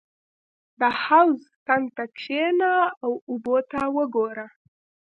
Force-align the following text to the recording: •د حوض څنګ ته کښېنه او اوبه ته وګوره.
•د 0.79 0.81
حوض 1.01 1.39
څنګ 1.67 1.85
ته 1.95 2.03
کښېنه 2.17 2.73
او 3.03 3.11
اوبه 3.29 3.57
ته 3.71 3.81
وګوره. 3.97 4.47